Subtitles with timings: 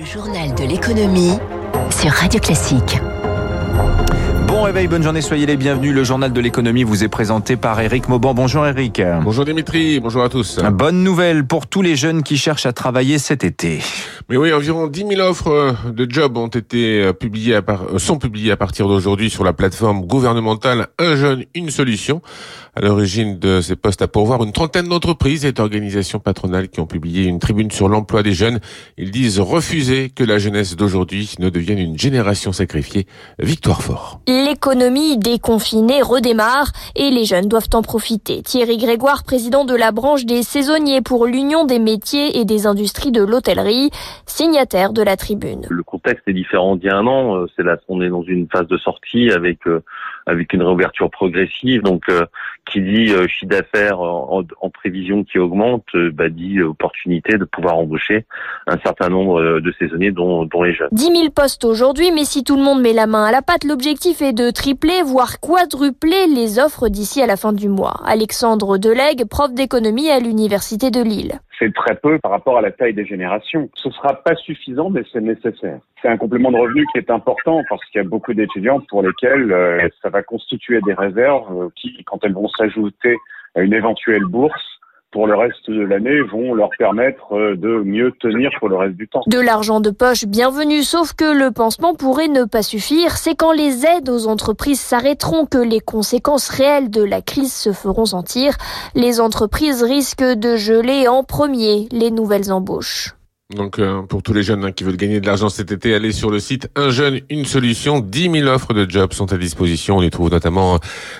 [0.00, 1.34] Le journal de l'économie
[1.90, 2.98] sur Radio Classique.
[4.46, 5.92] Bon réveil, bonne journée, soyez les bienvenus.
[5.92, 8.32] Le journal de l'économie vous est présenté par Eric Mauban.
[8.32, 9.02] Bonjour Eric.
[9.22, 10.58] Bonjour Dimitri, bonjour à tous.
[10.72, 13.80] Bonne nouvelle pour tous les jeunes qui cherchent à travailler cet été.
[14.30, 17.82] Mais oui, environ 10 000 offres de jobs ont été publiées à par...
[17.98, 22.22] sont publiées à partir d'aujourd'hui sur la plateforme gouvernementale Un jeune, une solution.
[22.80, 26.86] À l'origine de ces postes à pourvoir, une trentaine d'entreprises et d'organisations patronales qui ont
[26.86, 28.58] publié une tribune sur l'emploi des jeunes.
[28.96, 33.06] Ils disent refuser que la jeunesse d'aujourd'hui ne devienne une génération sacrifiée.
[33.38, 34.20] Victoire fort.
[34.26, 38.40] L'économie déconfinée redémarre et les jeunes doivent en profiter.
[38.40, 43.12] Thierry Grégoire, président de la branche des saisonniers pour l'Union des métiers et des industries
[43.12, 43.90] de l'hôtellerie,
[44.24, 45.66] signataire de la tribune.
[45.68, 47.44] Le contexte est différent d'il y a un an.
[47.56, 49.58] C'est là, on est dans une phase de sortie avec
[50.26, 51.82] avec une réouverture progressive.
[51.82, 52.26] Donc, euh,
[52.70, 57.76] qui dit euh, chiffre d'affaires en, prévision qui augmente, euh, bah, dit opportunité de pouvoir
[57.76, 58.24] embaucher
[58.66, 60.88] un certain nombre de saisonniers, dont, dont les jeunes.
[60.92, 63.64] 10 000 postes aujourd'hui, mais si tout le monde met la main à la pâte,
[63.64, 68.00] l'objectif est de tripler, voire quadrupler les offres d'ici à la fin du mois.
[68.06, 72.72] Alexandre Delegue, prof d'économie à l'Université de Lille c'est très peu par rapport à la
[72.72, 73.68] taille des générations.
[73.74, 75.78] Ce sera pas suffisant, mais c'est nécessaire.
[76.00, 79.02] C'est un complément de revenu qui est important parce qu'il y a beaucoup d'étudiants pour
[79.02, 83.16] lesquels euh, ça va constituer des réserves euh, qui, quand elles vont s'ajouter
[83.54, 84.79] à une éventuelle bourse,
[85.12, 88.96] pour le reste de l'année vont leur permettre euh, de mieux tenir pour le reste
[88.96, 89.22] du temps.
[89.26, 93.16] De l'argent de poche bienvenue, sauf que le pansement pourrait ne pas suffire.
[93.16, 97.72] C'est quand les aides aux entreprises s'arrêteront que les conséquences réelles de la crise se
[97.72, 98.56] feront sentir.
[98.94, 103.14] Les entreprises risquent de geler en premier les nouvelles embauches.
[103.54, 106.12] Donc euh, pour tous les jeunes hein, qui veulent gagner de l'argent cet été, allez
[106.12, 107.98] sur le site Un jeune, une solution.
[107.98, 109.96] 10 000 offres de jobs sont à disposition.
[109.96, 110.78] On y trouve notamment euh,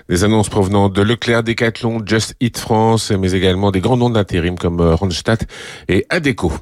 [0.08, 4.56] des annonces provenant de Leclerc, Decathlon, Just Eat France, mais également des grands noms d'intérim
[4.56, 5.42] comme euh, Randstad
[5.88, 6.52] et Adeco.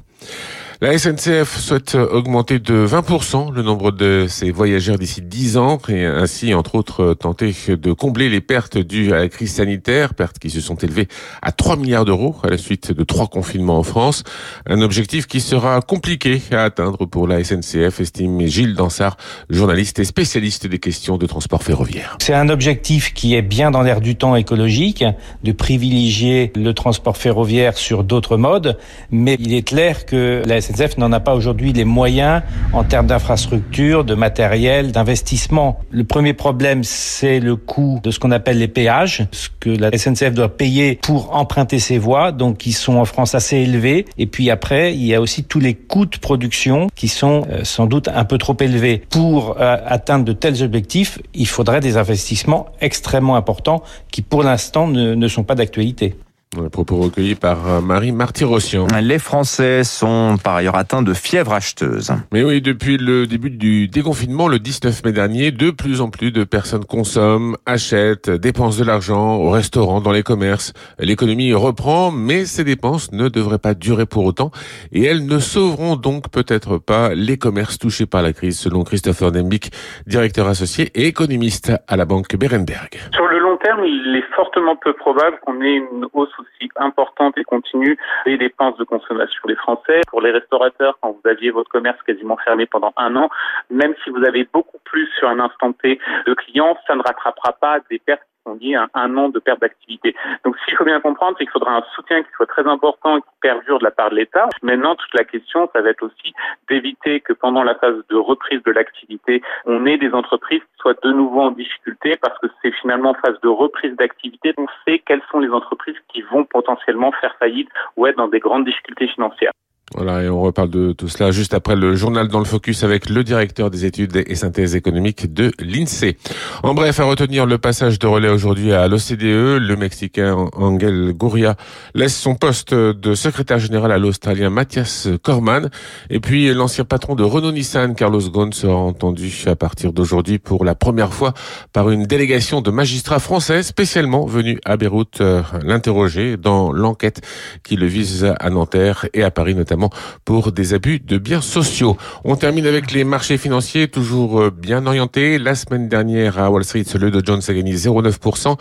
[0.81, 6.05] La SNCF souhaite augmenter de 20% le nombre de ses voyageurs d'ici 10 ans et
[6.05, 10.49] ainsi, entre autres, tenter de combler les pertes dues à la crise sanitaire, pertes qui
[10.49, 11.09] se sont élevées
[11.41, 14.23] à 3 milliards d'euros à la suite de trois confinements en France.
[14.67, 19.17] Un objectif qui sera compliqué à atteindre pour la SNCF, estime Gilles Dansard,
[19.49, 22.15] journaliste et spécialiste des questions de transport ferroviaire.
[22.21, 25.03] C'est un objectif qui est bien dans l'air du temps écologique,
[25.43, 28.77] de privilégier le transport ferroviaire sur d'autres modes,
[29.11, 32.41] mais il est clair que la SNCF SNCF n'en a pas aujourd'hui les moyens
[32.73, 35.79] en termes d'infrastructure, de matériel, d'investissement.
[35.89, 39.95] Le premier problème, c'est le coût de ce qu'on appelle les péages, ce que la
[39.97, 44.05] SNCF doit payer pour emprunter ses voies, donc qui sont en France assez élevés.
[44.17, 47.63] Et puis après, il y a aussi tous les coûts de production qui sont euh,
[47.63, 49.01] sans doute un peu trop élevés.
[49.09, 54.87] Pour euh, atteindre de tels objectifs, il faudrait des investissements extrêmement importants qui pour l'instant
[54.87, 56.15] ne sont pas d'actualité.
[56.57, 58.87] Un propos recueillis par euh, Marie Martyrossian.
[59.03, 62.11] Les Français sont par ailleurs atteints de fièvre acheteuse.
[62.33, 66.31] Mais oui, depuis le début du déconfinement, le 19 mai dernier, de plus en plus
[66.31, 70.73] de personnes consomment, achètent, dépensent de l'argent au restaurant, dans les commerces.
[70.97, 74.49] L'économie reprend, mais ces dépenses ne devraient pas durer pour autant
[74.91, 79.31] et elles ne sauveront donc peut-être pas les commerces touchés par la crise, selon Christopher
[79.31, 79.71] Dembick,
[80.07, 82.97] directeur associé et économiste à la banque Berenberg.
[83.13, 87.43] Sur le long il est fortement peu probable qu'on ait une hausse aussi importante et
[87.43, 90.01] continue des dépenses de consommation des Français.
[90.07, 93.29] Pour les restaurateurs, quand vous aviez votre commerce quasiment fermé pendant un an,
[93.69, 97.53] même si vous avez beaucoup plus sur un instant T de clients, ça ne rattrapera
[97.53, 100.15] pas des pertes on dit un, an de perte d'activité.
[100.43, 103.21] Donc, qu'il faut bien comprendre, c'est qu'il faudra un soutien qui soit très important et
[103.21, 104.47] qui perdure de la part de l'État.
[104.61, 106.33] Maintenant, toute la question, ça va être aussi
[106.69, 110.95] d'éviter que pendant la phase de reprise de l'activité, on ait des entreprises qui soient
[111.03, 114.53] de nouveau en difficulté parce que c'est finalement phase de reprise d'activité.
[114.57, 118.39] On sait quelles sont les entreprises qui vont potentiellement faire faillite ou être dans des
[118.39, 119.51] grandes difficultés financières.
[119.95, 123.09] Voilà, et on reparle de tout cela juste après le journal dans le focus avec
[123.09, 126.15] le directeur des études et synthèses économiques de l'INSEE.
[126.61, 131.55] En bref, à retenir le passage de relais aujourd'hui à l'OCDE, le Mexicain Angel Gurria
[131.95, 135.69] laisse son poste de secrétaire général à l'Australien Mathias Corman,
[136.11, 140.65] et puis l'ancien patron de Renault Nissan, Carlos Ghosn, sera entendu à partir d'aujourd'hui pour
[140.65, 141.33] la première fois
[141.73, 147.21] par une délégation de magistrats français spécialement venus à Beyrouth euh, l'interroger dans l'enquête
[147.63, 149.78] qui le vise à Nanterre et à Paris notamment
[150.25, 151.97] pour des abus de biens sociaux.
[152.23, 155.37] On termine avec les marchés financiers, toujours euh, bien orientés.
[155.37, 158.57] La semaine dernière à Wall Street, le Dow Jones a gagné 0,9%,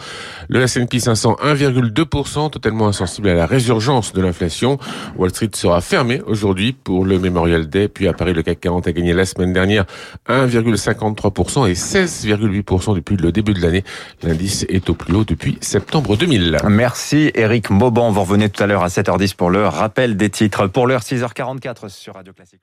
[0.49, 4.79] le S&P 500 1,2%, totalement insensible à la résurgence de l'inflation.
[5.17, 8.87] Wall Street sera fermé aujourd'hui pour le Memorial Day, puis à Paris, le CAC 40
[8.87, 9.85] a gagné la semaine dernière
[10.29, 13.85] 1,53% et 16,8% depuis le début de l'année.
[14.23, 16.59] L'indice est au plus haut depuis septembre 2000.
[16.69, 18.11] Merci Eric Mauban.
[18.11, 20.67] Vous revenez tout à l'heure à 7h10 pour le rappel des titres.
[20.67, 22.63] Pour l'heure 6h44 sur Radio Classique.